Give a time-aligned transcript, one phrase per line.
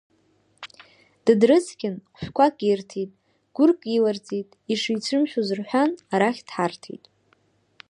[1.25, 3.11] Дыдрыцқьан, хәшәқәак ирҭеит,
[3.55, 7.05] гәырк иларҵеит, ишицәымшәоз рҳәан, арахь дҳарҭеит.